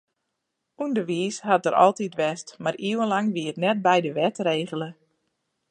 [0.85, 4.89] Underwiis hat der altyd west, mar iuwenlang wie it net by de wet regele.